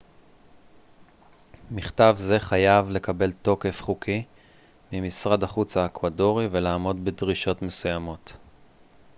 [1.71, 4.23] מכתב זה חייב לקבל תוקף חוקי
[4.91, 8.33] ממשרד החוץ האקוודורי ולעמוד בדרישות מסוימות